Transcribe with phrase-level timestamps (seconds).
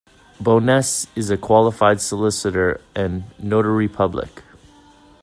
[0.39, 4.41] Bowness is a qualified solicitor an notary public.